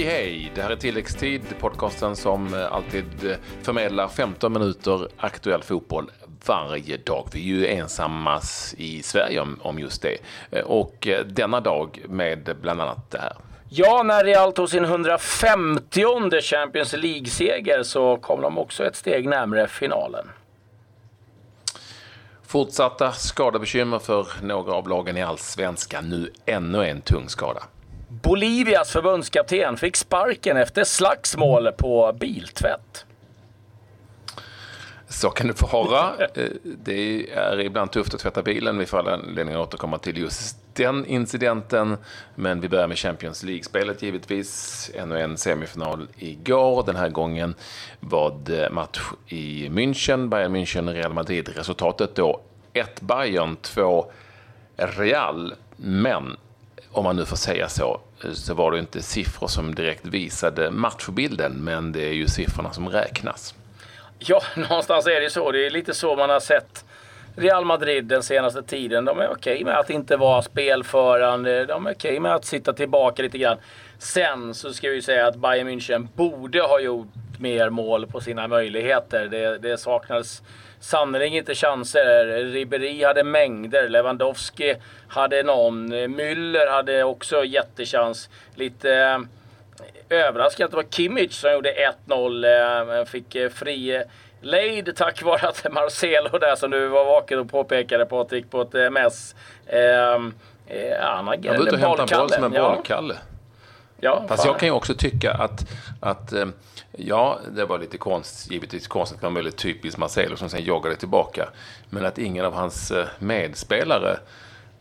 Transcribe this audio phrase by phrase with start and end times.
[0.00, 0.52] Hej hej!
[0.54, 6.10] Det här är Tilläggstid, podcasten som alltid förmedlar 15 minuter aktuell fotboll
[6.46, 7.28] varje dag.
[7.32, 8.40] Vi är ju ensamma
[8.76, 10.16] i Sverige om, om just det.
[10.64, 13.36] Och denna dag med bland annat det här.
[13.68, 19.68] Ja, när Real tog sin 150 Champions League-seger så kom de också ett steg närmre
[19.68, 20.26] finalen.
[22.46, 26.08] Fortsatta skadebekymmer för några av lagen i allsvenskan.
[26.08, 27.62] Nu ännu en tung skada.
[28.10, 33.04] Bolivias förbundskapten fick sparken efter slagsmål på biltvätt.
[35.08, 36.14] Så kan det få vara.
[36.34, 38.78] Eh, det är ibland tufft att tvätta bilen.
[38.78, 41.96] Vi får anledning att återkomma till just den incidenten.
[42.34, 44.90] Men vi börjar med Champions League-spelet givetvis.
[44.94, 46.82] Ännu en semifinal igår.
[46.86, 47.54] Den här gången
[48.00, 50.28] var det match i München.
[50.28, 51.48] Bayern München, Real Madrid.
[51.56, 52.40] Resultatet då
[52.72, 54.12] 1 Bayern, 2
[54.76, 55.54] Real.
[55.76, 56.36] Men
[56.92, 58.00] om man nu får säga så,
[58.32, 62.88] så var det inte siffror som direkt visade matchbilden, men det är ju siffrorna som
[62.88, 63.54] räknas.
[64.18, 65.52] Ja, någonstans är det så.
[65.52, 66.84] Det är lite så man har sett
[67.36, 69.04] Real Madrid den senaste tiden.
[69.04, 71.64] De är okej med att inte vara spelförande.
[71.64, 73.58] De är okej med att sitta tillbaka lite grann.
[73.98, 78.48] Sen så ska vi säga att Bayern München borde ha gjort mer mål på sina
[78.48, 79.26] möjligheter.
[79.26, 80.42] Det, det saknades
[80.80, 82.44] sannerligen inte chanser.
[82.44, 84.76] Ribéry hade mängder, Lewandowski
[85.08, 88.28] hade någon, Müller hade också jättechans.
[88.54, 89.18] Lite eh,
[90.18, 92.98] överraskande att det var Kimmich som gjorde 1-0.
[92.98, 94.02] Eh, fick eh, fri
[94.40, 98.92] lejd tack vare att Marcelo där som du var vaken och påpekade Patrik på ett
[98.92, 99.34] mess.
[99.66, 100.32] han
[101.02, 103.14] har han var ute och hämtade boll som en bollkalle.
[103.14, 103.20] Ja.
[104.02, 104.52] Ja, Fast fan.
[104.52, 105.66] jag kan ju också tycka att,
[106.00, 106.32] att
[107.06, 111.48] Ja, det var lite konst, givetvis konstigt, men väldigt typiskt Marcelo som sen joggade tillbaka.
[111.90, 114.18] Men att ingen av hans eh, medspelare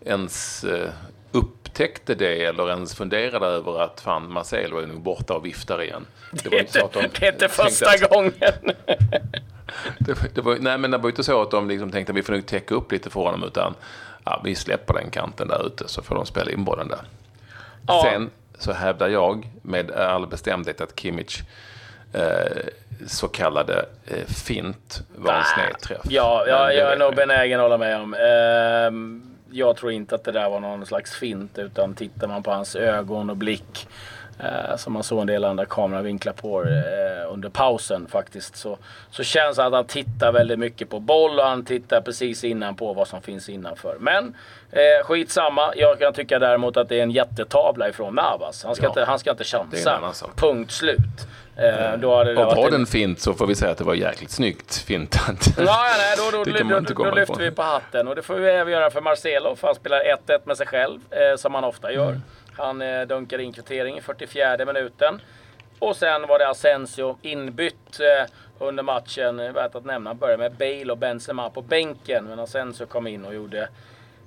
[0.06, 0.90] ens eh,
[1.32, 6.06] upptäckte det eller ens funderade över att fan, Marcelo är nog borta och viftar igen.
[6.32, 8.32] Det, var inte så att de det är inte första att, gången.
[10.00, 12.24] det, det, var, nej, men det var inte så att de liksom tänkte att vi
[12.24, 13.74] får nog täcka upp lite för honom, utan
[14.26, 17.02] ja, vi släpper den kanten där ute så får de spela in bollen där.
[17.88, 18.02] Ja.
[18.04, 21.42] Sen så hävdar jag med all bestämdhet att Kimmich
[23.08, 26.02] så kallade eh, fint var en snedträff.
[26.10, 28.14] Ja, ja jag är nog benägen att hålla med om.
[28.14, 32.52] Eh, jag tror inte att det där var någon slags fint utan tittar man på
[32.52, 33.88] hans ögon och blick
[34.40, 38.78] eh, som man såg en del andra kameravinklar på eh, under pausen faktiskt så,
[39.12, 42.76] så känns det att han tittar väldigt mycket på boll och han tittar precis innan
[42.76, 43.98] på vad som finns innanför.
[44.00, 44.36] Men
[44.72, 45.74] eh, skitsamma.
[45.76, 48.64] Jag kan tycka däremot att det är en jättetavla ifrån Navas.
[48.64, 50.00] Han ska, ja, inte, han ska inte chansa.
[50.36, 51.28] Punkt slut.
[51.62, 53.94] Eh, då hade det och var den fint så får vi säga att det var
[53.94, 55.48] jäkligt snyggt fintat.
[55.58, 58.08] Ja, nej, då, då, då, då, då lyfter vi på hatten.
[58.08, 61.00] Och det får vi även göra för Marcelo, för han spelar 1-1 med sig själv,
[61.10, 62.10] eh, som han ofta gör.
[62.10, 62.22] Mm.
[62.58, 65.22] Han eh, dunkar in kvittering i 44 minuten.
[65.80, 69.38] Och sen var det Asensio inbytt eh, under matchen.
[69.54, 70.14] Värt att nämna.
[70.14, 72.26] Började med Bale och Benzema på bänken.
[72.26, 73.70] Men Asensio kom in och gjorde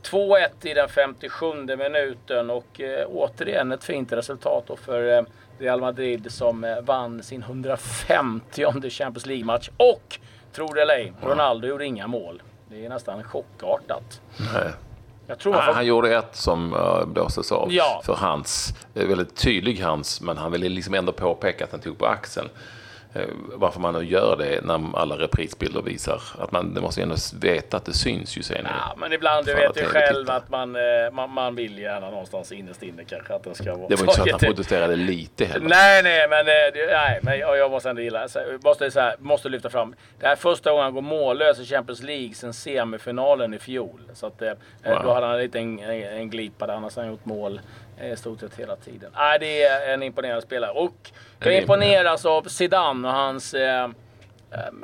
[0.02, 2.50] 2-1 i den 57 minuten.
[2.50, 5.22] Och eh, återigen ett fint resultat för eh,
[5.58, 9.70] Real Madrid som eh, vann sin 150 Champions League-match.
[9.76, 10.18] Och,
[10.52, 12.42] tro det eller ej, Ronaldo gjorde inga mål.
[12.68, 14.20] Det är nästan chockartat.
[14.54, 14.72] Nej.
[15.38, 16.76] Tror han, gjorde ett som
[17.06, 18.00] blåstes av ja.
[18.04, 22.06] för hans, väldigt tydlig hans, men han ville liksom ändå påpeka att han tog på
[22.06, 22.48] axeln.
[23.14, 27.16] Eh, varför man nu gör det när alla reprisbilder visar att man det måste ändå
[27.40, 28.74] veta att det syns ju senare.
[28.88, 32.52] Ja, men ibland, du vet ju själv att man, eh, man, man vill gärna någonstans
[32.52, 33.88] innerst inne kanske att den ska vara...
[33.88, 35.68] Det var inte så att han protesterade lite heller.
[35.68, 38.28] Nej, nej, men, eh, nej, men jag måste ändå gilla,
[38.64, 39.94] måste, så här, måste lyfta fram.
[40.20, 44.00] Det här är första gången han går mållös i Champions League sen semifinalen i fjol.
[44.14, 45.00] Så att, wow.
[45.04, 47.60] då hade han en liten en, en glipa där, annars har han gjort mål
[48.00, 49.10] i stort sett hela tiden.
[49.14, 50.70] Nej, det är en imponerande spelare.
[50.70, 53.88] Och jag imponeras av Zidane och hans eh, eh,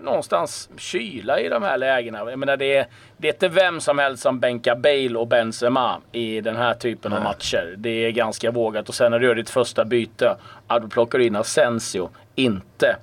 [0.02, 2.18] någonstans kyla i de här lägena.
[2.30, 2.86] Jag menar, det, är,
[3.16, 7.10] det är inte vem som helst som bänkar Bale och Benzema i den här typen
[7.10, 7.18] Nej.
[7.18, 7.74] av matcher.
[7.76, 8.88] Det är ganska vågat.
[8.88, 10.36] Och sen när du gör ditt första byte,
[10.66, 12.96] att du plockar in Asensio, inte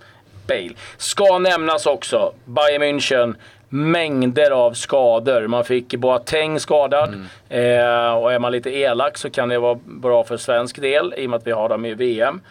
[0.48, 0.74] Bale.
[0.98, 3.36] Ska nämnas också, Bayern München
[3.76, 5.48] mängder av skador.
[5.48, 7.10] Man fick Boateng skadad.
[7.10, 7.26] Mm.
[7.50, 11.26] Eh, och är man lite elak så kan det vara bra för svensk del i
[11.26, 12.42] och med att vi har dem i VM.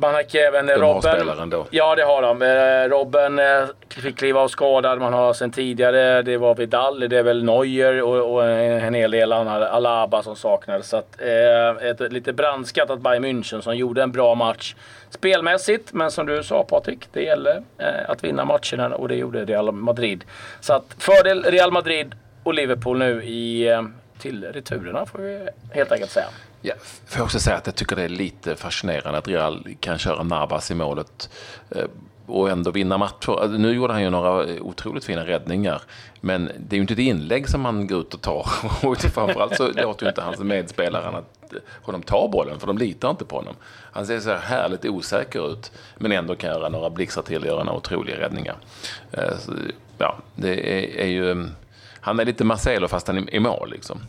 [0.00, 0.86] Man har även de Robben.
[0.86, 1.66] Har spelaren då.
[1.70, 2.42] Ja, det har de.
[2.42, 4.98] Eh, Robben eh, fick kliva av skadad.
[4.98, 9.10] Man har sen tidigare, det var Vidal, det är väl Neuer och, och en hel
[9.10, 9.68] del andra.
[9.68, 10.88] Alaba som saknades.
[10.88, 14.74] Så att, eh, ett lite brandskattat Bayern München som gjorde en bra match
[15.10, 15.92] spelmässigt.
[15.92, 19.72] Men som du sa Patrik, det gäller eh, att vinna matcherna och det gjorde Real
[19.72, 20.24] Madrid.
[20.60, 23.82] Så att fördel Real Madrid och Liverpool nu i, eh,
[24.18, 26.26] till returerna får vi helt enkelt säga.
[26.62, 26.74] Ja,
[27.06, 30.22] får jag också säga att jag tycker det är lite fascinerande att Real kan köra
[30.22, 31.30] Navas i målet
[31.70, 31.84] eh,
[32.26, 33.40] och ändå vinna matcher.
[33.40, 35.82] Alltså, nu gjorde han ju några otroligt fina räddningar,
[36.20, 38.46] men det är ju inte ett inlägg som man går ut och tar.
[38.82, 41.38] Och framförallt så låter ju inte hans medspelare att
[41.82, 43.54] honom ta bollen, för de litar inte på honom.
[43.92, 47.46] Han ser så här härligt osäker ut, men ändå kan göra några blixtar till och
[47.46, 48.56] göra några otroliga räddningar.
[49.12, 49.52] Eh, så,
[49.98, 51.48] ja, det är, är ju...
[52.00, 54.00] Han är lite Marcelo fast han är i mål liksom.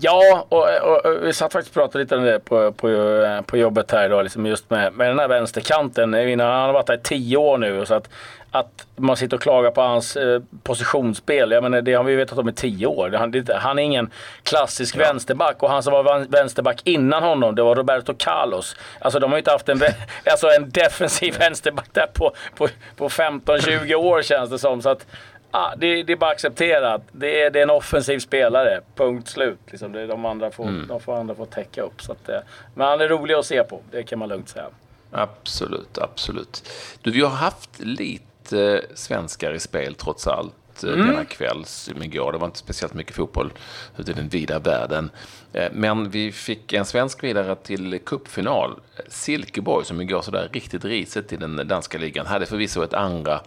[0.00, 3.56] Ja, och, och, och, vi satt faktiskt och pratade lite om det på, på, på
[3.56, 6.14] jobbet här idag, liksom just med, med den här vänsterkanten.
[6.14, 7.86] Han har varit där i tio år nu.
[7.86, 8.08] Så att,
[8.50, 12.38] att man sitter och klagar på hans eh, positionsspel, jag menar, det har vi vetat
[12.38, 13.10] om i tio år.
[13.10, 14.10] Han, det, han är ingen
[14.42, 14.98] klassisk ja.
[14.98, 18.76] vänsterback och han som var vänsterback innan honom, det var Roberto Carlos.
[18.98, 19.82] Alltså de har ju inte haft en,
[20.30, 24.82] alltså, en defensiv vänsterback där på, på, på 15-20 år känns det som.
[24.82, 25.06] Så att,
[25.54, 27.02] ah, det, det, är bara accepterat.
[27.12, 28.80] Det är, det är en offensiv spelare.
[28.94, 29.58] Punkt slut.
[29.70, 29.92] Liksom.
[29.92, 30.86] Det, de andra får, mm.
[30.88, 32.02] de får andra får täcka upp.
[32.02, 32.38] Så att, eh,
[32.74, 33.80] men han är rolig att se på.
[33.90, 34.66] Det kan man lugnt säga.
[35.10, 36.70] Absolut, absolut.
[37.02, 41.06] Du, vi har haft lite svenskar i spel trots allt eh, mm.
[41.06, 42.32] denna kväll som igår.
[42.32, 43.52] Det var inte speciellt mycket fotboll
[43.96, 45.10] ute i den vida världen.
[45.52, 48.80] Eh, men vi fick en svensk vidare till cupfinal.
[49.08, 53.40] Silkeborg som igår sådär riktigt risigt i den danska ligan hade förvisso ett andra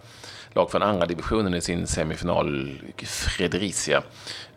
[0.54, 4.02] lag från andra divisionen i sin semifinal, Fredricia.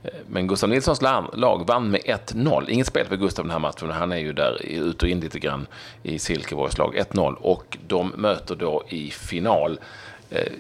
[0.03, 1.01] Eh, men Gustav Nilssons
[1.33, 2.69] lag vann med 1-0.
[2.69, 3.91] Inget spel för Gustav den här matchen.
[3.91, 5.67] Han är ju där ut och in lite grann
[6.03, 6.95] i Silkeborgs lag.
[6.95, 7.33] 1-0.
[7.33, 9.79] Och de möter då i final
[10.29, 10.51] eh,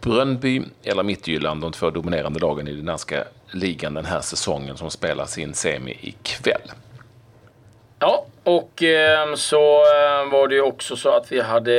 [0.00, 4.90] Brönnby eller Midtjylland, de två dominerande lagen i den danska ligan den här säsongen som
[4.90, 6.72] spelar sin semi ikväll.
[7.98, 11.74] Ja, och eh, så eh, var det ju också så att vi hade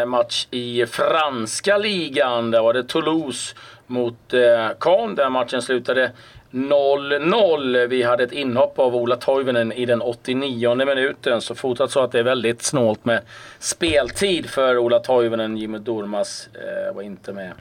[0.00, 2.50] eh, match i franska ligan.
[2.50, 3.56] Där var det Toulouse
[3.86, 5.14] mot eh, Caen.
[5.14, 6.10] Där matchen slutade
[6.50, 7.86] 0-0.
[7.86, 11.40] Vi hade ett inhopp av Ola Toivonen i den 89 minuten.
[11.40, 13.20] Så fortsatt så att det är väldigt snålt med
[13.58, 15.56] speltid för Ola Toivonen.
[15.56, 17.52] Jimmy Durmas eh, var inte med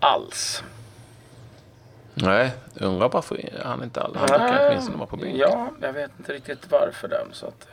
[0.00, 0.62] alls.
[2.14, 2.50] Nej,
[2.80, 4.18] undrar varför han inte alla.
[4.18, 5.38] Han brukar åtminstone vara på bänken.
[5.38, 7.08] Ja, jag vet inte riktigt varför.
[7.08, 7.68] Där, så att,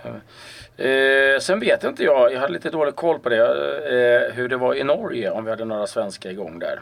[0.78, 4.58] eh, sen vet inte jag, jag hade lite dålig koll på det, eh, hur det
[4.58, 6.80] var i Norge om vi hade några svenskar igång där.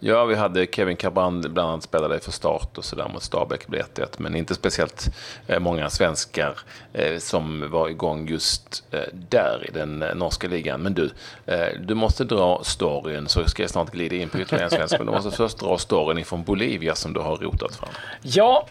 [0.00, 3.82] Ja, vi hade Kevin Caban bland annat spelade för start och sådär mot Stabäck blev
[3.82, 5.08] 1 men inte speciellt
[5.46, 6.58] eh, många svenskar
[6.92, 10.80] eh, som var igång just eh, där i den norska ligan.
[10.80, 11.10] Men du,
[11.80, 14.98] du måste dra storyn så ska jag snart glida in på ytterligare en svensk.
[14.98, 17.88] Men du måste först dra storyn ifrån Bolivia som du har rotat fram.
[18.22, 18.66] Ja,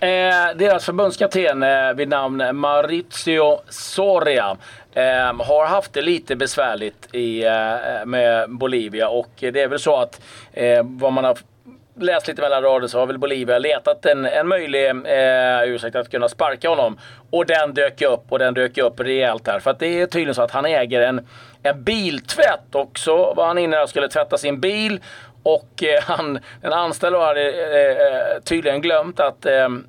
[0.56, 1.66] deras förbundskapten
[1.98, 4.58] vid namn Mauricio Soria
[4.98, 9.96] Eh, har haft det lite besvärligt i, eh, med Bolivia och det är väl så
[9.96, 10.22] att
[10.54, 11.38] eh, vad man har
[12.00, 16.12] läst lite mellan rader så har väl Bolivia letat en, en möjlig eh, ursäkt att
[16.12, 17.00] kunna sparka honom.
[17.30, 19.60] Och den dök upp och den dök upp rejält här.
[19.60, 21.28] För att det är tydligen så att han äger en,
[21.64, 25.00] en biltvätt och så var han inne och skulle tvätta sin bil.
[25.44, 29.84] Och eh, han, den anställde hade eh, eh, tydligen glömt att ehm,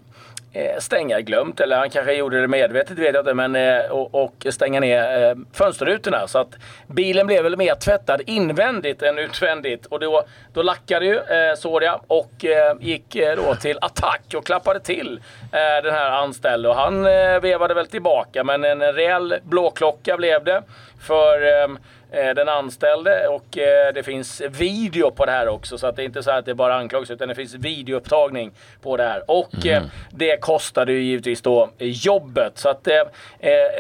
[0.53, 4.25] Eh, stänga glömt, eller han kanske gjorde det medvetet vet jag inte, men eh, och,
[4.25, 6.29] och stänga ner eh, fönsterrutorna.
[6.29, 6.55] Så att
[6.87, 9.87] bilen blev väl mer tvättad invändigt än utvändigt.
[9.87, 10.23] Och då,
[10.53, 15.21] då lackade ju eh, Soria och eh, gick då till attack och klappade till
[15.52, 16.69] eh, den här anställde.
[16.69, 20.62] Och han eh, vevade väl tillbaka, men en rejäl blåklocka blev det.
[21.00, 21.69] För
[22.11, 25.79] den anställde och eh, det finns video på det här också.
[25.79, 28.53] Så att det är inte så att det är bara anklagelser utan det finns videoupptagning
[28.83, 29.31] på det här.
[29.31, 29.88] Och mm.
[30.11, 32.59] det kostade ju givetvis då jobbet.
[32.59, 32.88] Så att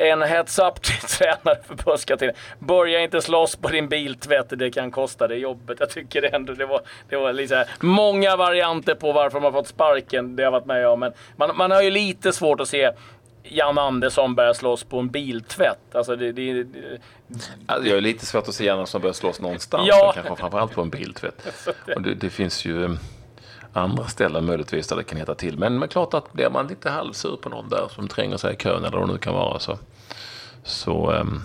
[0.00, 2.34] en heads up till tränare för buskatiden.
[2.58, 5.76] Börja inte slåss på din biltvätt, det kan kosta dig jobbet.
[5.80, 10.36] Jag tycker ändå det var, det var liksom många varianter på varför man fått sparken.
[10.36, 11.00] Det har jag varit med om.
[11.00, 12.90] Men man, man har ju lite svårt att se
[13.50, 15.94] Jan Andersson börjar slåss på en biltvätt.
[15.94, 16.98] Alltså det, det, det...
[17.66, 19.88] Alltså jag är lite svårt att se Jan Andersson börja slåss någonstans.
[19.88, 20.12] Ja.
[20.14, 21.66] Men kanske framförallt på en biltvätt.
[21.96, 22.90] Och det, det, finns ju eh,
[23.72, 25.58] andra ställen möjligtvis där det kan heta till.
[25.58, 28.56] Men, men klart att blir man lite halvsur på någon där som tränger sig i
[28.56, 29.78] kön eller vad det nu kan vara så,
[30.62, 31.42] så, um,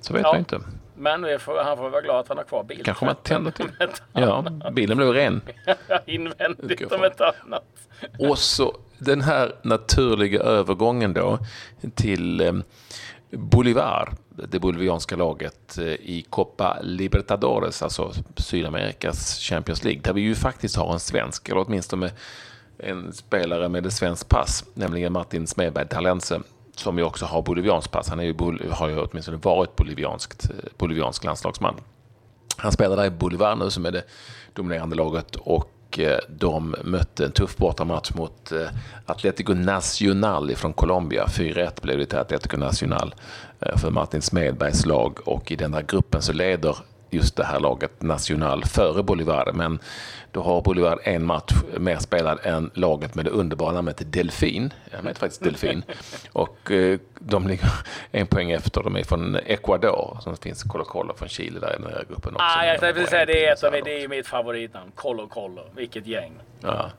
[0.00, 0.32] så vet ja.
[0.32, 0.60] man inte.
[0.98, 2.84] Men får, han får vara glad att han har kvar bilen.
[2.84, 3.70] Kanske man tänder till.
[4.12, 5.40] Ja, bilen blev ren.
[6.06, 7.64] Invändigt om ett annat.
[8.18, 11.38] Och så den här naturliga övergången då
[11.94, 12.52] till eh,
[13.30, 20.34] Bolivar, det bolivianska laget eh, i Copa Libertadores, alltså Sydamerikas Champions League, där vi ju
[20.34, 22.10] faktiskt har en svensk, eller åtminstone
[22.78, 26.40] en spelare med ett svenskt pass, nämligen Martin Smedberg Talense,
[26.76, 28.08] som ju också har bolivianskt pass.
[28.08, 28.34] Han är ju,
[28.70, 31.74] har ju åtminstone varit bolivianskt, eh, boliviansk landslagsman.
[32.56, 34.04] Han spelar där i Bolivar nu som är det
[34.52, 38.68] dominerande laget och och de mötte en tuff bortamatch mot eh,
[39.06, 41.26] Atlético Nacional från Colombia.
[41.26, 43.14] 4-1 blev det till Atlético Nacional
[43.60, 46.76] eh, för Martin Smedbergs lag och i den här gruppen så leder
[47.10, 49.52] just det här laget Nacional före Bolivar.
[49.54, 49.78] Men
[50.32, 54.72] då har Bolivar en match mer spelad än laget med det underbara namnet Delfin.
[54.90, 55.82] Jag heter faktiskt Delfin.
[56.32, 57.70] Och eh, de ligger
[58.10, 58.82] en poäng efter.
[58.82, 60.18] De är från Ecuador.
[60.22, 62.46] Som finns Colo Colo från Chile där i den här gruppen också.
[62.46, 64.90] Ah, jag tänkte säga det är, ett av, det är mitt favoritnamn.
[64.94, 65.62] Colo Colo.
[65.76, 66.32] Vilket gäng.
[66.60, 66.90] Ja.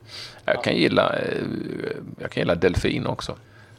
[0.46, 1.42] Jag, kan gilla, eh,
[2.20, 3.36] jag kan gilla Delfin också.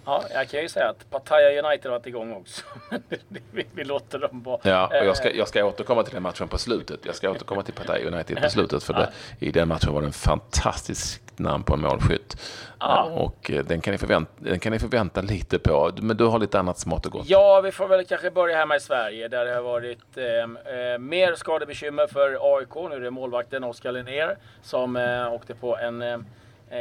[0.09, 2.62] Ja, jag kan ju säga att Pattaya United har varit igång också.
[3.50, 4.61] vi, vi låter dem vara.
[4.62, 7.00] Ja, och jag ska, jag ska återkomma till den matchen på slutet.
[7.03, 8.83] Jag ska återkomma till Pattaya United på slutet.
[8.83, 12.37] För det, i den matchen var det en fantastisk namn på en målskytt.
[12.81, 13.03] Ja.
[13.05, 15.91] Och eh, den kan, ni förvänta, den kan ni förvänta lite på.
[15.97, 17.29] Men du har lite annat smått och gott.
[17.29, 20.99] Ja, vi får väl kanske börja hemma i Sverige där det har varit eh, eh
[20.99, 22.75] mer skadebekymmer för AIK.
[22.91, 26.19] Nu är det målvakten Oskar Linnér som eh, åkte på en eh,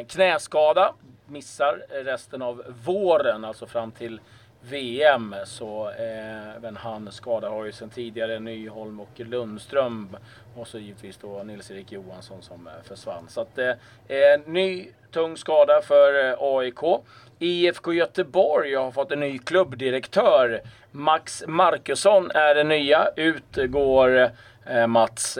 [0.07, 0.93] knäskada
[1.27, 4.19] missar resten av våren, alltså fram till
[4.61, 5.35] VM.
[5.45, 10.17] Så eh, även han skadar har ju sedan tidigare Nyholm och Lundström.
[10.55, 13.27] Och så givetvis då Nils-Erik Johansson som eh, försvann.
[13.29, 13.69] Så att eh,
[14.07, 17.03] eh ny tung skada för eh, AIK.
[17.39, 20.61] IFK Göteborg har fått en ny klubbdirektör.
[20.91, 23.07] Max Markusson är den nya.
[23.15, 24.29] Ut går
[24.65, 25.39] eh, Mats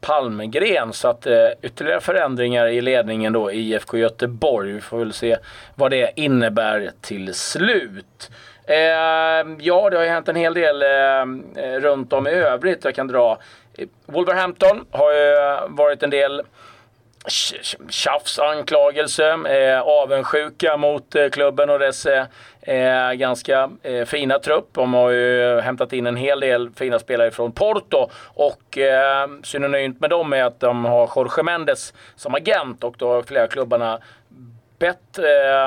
[0.00, 0.92] Palmgren.
[0.92, 4.72] Så att eh, ytterligare förändringar i ledningen då i IFK Göteborg.
[4.72, 5.36] Vi får väl se
[5.74, 8.30] vad det innebär till slut.
[8.64, 8.76] Eh,
[9.58, 13.08] ja, det har ju hänt en hel del eh, runt om i övrigt jag kan
[13.08, 13.38] dra.
[13.74, 16.42] Eh, Wolverhampton har ju varit en del
[17.88, 22.26] tjafs, anklagelse, eh, avundsjuka mot eh, klubben och dess eh,
[22.62, 24.68] eh, ganska eh, fina trupp.
[24.72, 30.00] De har ju hämtat in en hel del fina spelare från Porto och eh, synonymt
[30.00, 33.98] med dem är att de har Jorge Mendes som agent och då har flera klubbarna
[34.80, 35.66] bett eh,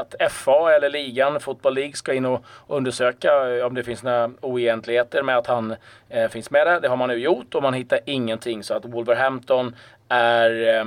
[0.00, 4.30] att FA eller ligan, Football League, ska in och undersöka eh, om det finns några
[4.40, 5.76] oegentligheter med att han
[6.08, 6.80] eh, finns med där.
[6.80, 8.62] Det har man nu gjort och man hittar ingenting.
[8.62, 9.76] Så att Wolverhampton
[10.08, 10.84] är eh,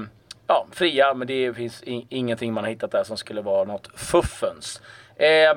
[0.47, 4.81] ja, fria, men det finns ingenting man har hittat där som skulle vara något fuffens.
[5.15, 5.53] Eh,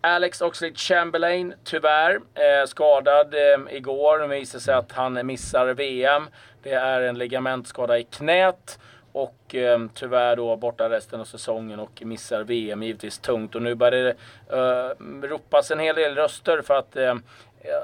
[0.00, 4.18] Alex Oxlade Chamberlain, tyvärr, eh, skadad eh, igår.
[4.18, 6.28] Det visar sig att han missar VM.
[6.62, 8.78] Det är en ligamentskada i knät.
[9.12, 13.54] Och eh, tyvärr då borta resten av säsongen och missar VM givetvis tungt.
[13.54, 14.14] Och nu börjar det
[14.56, 17.14] eh, ropas en hel del röster för att eh,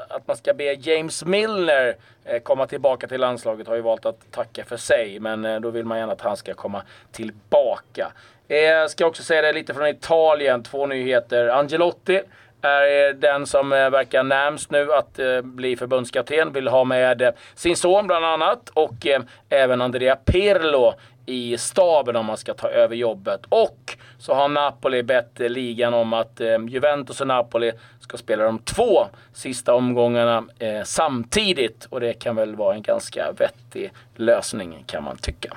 [0.09, 4.31] att man ska be James Milner eh, komma tillbaka till landslaget har ju valt att
[4.31, 5.21] tacka för sig.
[5.21, 8.13] Men eh, då vill man gärna att han ska komma tillbaka.
[8.49, 11.49] Jag eh, ska också säga det lite från Italien, två nyheter.
[11.49, 12.23] Angelotti
[12.63, 16.53] är eh, den som eh, verkar närmst nu att eh, bli förbundskapten.
[16.53, 19.07] Vill ha med sin son bland annat och
[19.49, 20.95] även Andrea Pirlo
[21.27, 23.41] i staben om man ska ta över jobbet.
[23.49, 28.59] Och så har Napoli bett ligan om att eh, Juventus och Napoli ska spela de
[28.59, 31.87] två sista omgångarna eh, samtidigt.
[31.91, 35.57] Och det kan väl vara en ganska vettig lösning kan man tycka.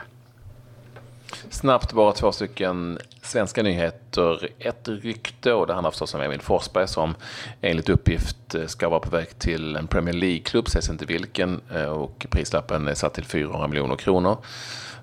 [1.50, 4.50] Snabbt bara två stycken svenska nyheter.
[4.60, 7.16] Ett rykte och det handlar förstås om Emil Forsberg som
[7.62, 11.84] enligt uppgift eh, ska vara på väg till en Premier League-klubb, sägs inte vilken, eh,
[11.90, 14.38] och prislappen är satt till 400 miljoner kronor.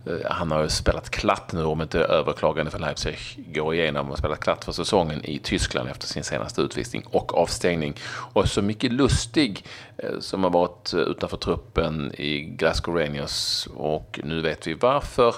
[0.06, 4.18] Eh, han har ju spelat klart nu om inte överklagande för Leipzig går igenom och
[4.18, 7.94] spelat klart för säsongen i Tyskland efter sin senaste utvisning och avstängning.
[8.32, 9.64] Och så mycket Lustig
[9.98, 15.34] eh, som har varit eh, utanför truppen i Glasgow Rangers och nu vet vi varför.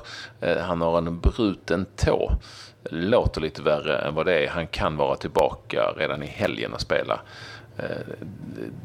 [0.61, 2.33] Han har en bruten tå.
[2.91, 4.49] Låter lite värre än vad det är.
[4.49, 7.21] Han kan vara tillbaka redan i helgen och spela.
[7.79, 7.85] Eh,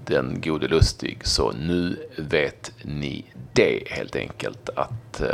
[0.06, 1.20] den gode Lustig.
[1.24, 5.28] Så nu vet ni det helt enkelt att uh,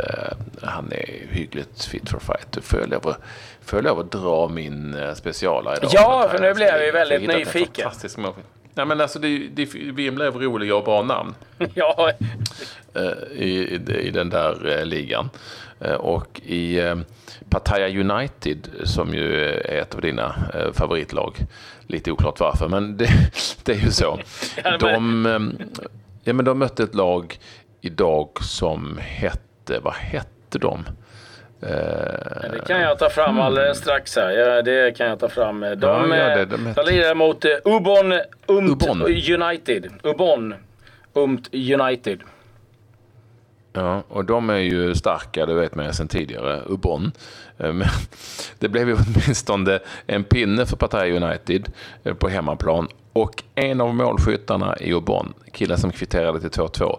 [0.62, 2.64] han är hyggligt fit for fight.
[2.64, 3.14] Får jag lov
[3.60, 5.90] får jag lov att dra min uh, specialare idag?
[5.94, 7.90] Ja, för nu blev jag ju väldigt nyfiken.
[8.80, 11.34] Nej, men alltså, det, det, VM blev roliga och bra namn.
[11.74, 12.12] ja.
[12.96, 15.30] Uh, i, i, I den där ligan.
[15.98, 16.94] och i
[17.50, 20.34] Pattaya United, som ju är ett av dina
[20.72, 21.36] favoritlag,
[21.86, 23.08] Lite oklart varför, men det,
[23.64, 24.18] det är ju så.
[24.80, 25.26] De,
[26.24, 27.38] ja, men de mötte ett lag
[27.80, 30.84] idag som hette, vad hette de?
[31.60, 31.68] Ja,
[32.52, 34.30] det kan jag ta fram alldeles strax här.
[34.30, 35.60] Ja, det kan jag ta fram.
[35.60, 38.12] De, ja, ja, det, de, de lirar mot eh, Ubon
[38.46, 39.02] Umt Ubon.
[39.42, 39.92] United.
[40.02, 40.54] Ubon
[41.12, 42.20] Umt United.
[43.72, 47.12] Ja, och de är ju starka, det vet man ju sedan tidigare, Ubon.
[47.58, 47.88] Eh, men
[48.58, 51.72] det blev ju åtminstone en pinne för Pattaya United
[52.04, 52.88] eh, på hemmaplan.
[53.12, 56.98] Och en av målskyttarna i Ubon, killen som kvitterade till 2-2,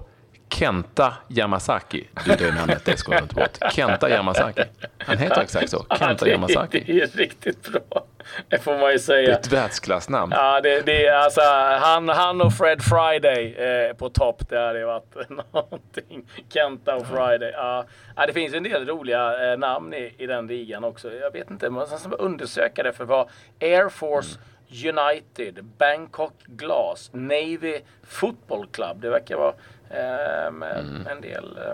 [0.51, 2.07] Kenta Yamasaki.
[2.25, 3.57] Du, det namnet det ska inte bort.
[3.71, 4.63] Kenta Yamasaki.
[4.97, 5.85] Han heter exakt så.
[5.99, 6.83] Kenta ja, Yamasaki.
[6.87, 8.05] Det är riktigt bra.
[8.47, 9.27] Det får man ju säga.
[9.27, 10.31] Det är ett världsklassnamn.
[10.35, 11.41] Ja, det, det är alltså
[11.79, 14.49] han, han och Fred Friday eh, på topp.
[14.49, 15.15] Det hade varit
[15.53, 16.29] någonting.
[16.53, 17.51] Kenta och Friday.
[17.51, 17.85] Ja.
[18.15, 21.13] ja, det finns en del roliga eh, namn i, i den ligan också.
[21.13, 23.29] Jag vet inte, man ska undersöka det för vad
[23.61, 24.50] Air Force mm.
[24.71, 29.01] United, Bangkok Glass, Navy Football Club.
[29.01, 29.53] Det verkar vara
[29.89, 31.07] eh, mm.
[31.07, 31.71] en del eh,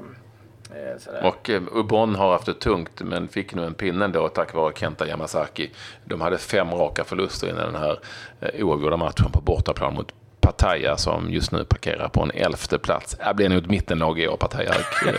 [0.77, 1.25] eh Sådär.
[1.25, 4.73] Och eh, Ubon har haft det tungt men fick nu en pinne ändå tack vare
[4.75, 5.71] Kenta Yamasaki.
[6.05, 7.99] De hade fem raka förluster innan den här
[8.39, 13.17] eh, oavgjorda matchen på bortaplan mot Pattaya som just nu parkerar på en elfte plats.
[13.27, 14.73] Det blir nog ett mittenlag i år, Pattaya.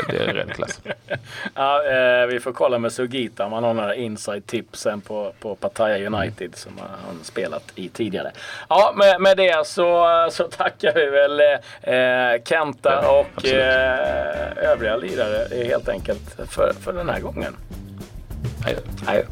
[0.09, 0.81] Det är ren klass.
[1.55, 5.55] ja, eh, vi får kolla med Sugita om han har några inside tipsen på, på
[5.55, 6.53] Pattaya United mm.
[6.55, 8.31] som han spelat i tidigare.
[8.69, 14.97] Ja, med, med det så, så tackar vi väl eh, Kenta ja, och eh, övriga
[14.97, 17.57] lirare helt enkelt för, för den här gången.
[18.65, 18.77] Hej.
[19.07, 19.25] Hej.